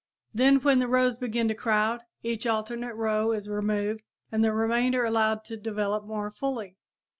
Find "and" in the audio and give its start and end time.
4.31-4.43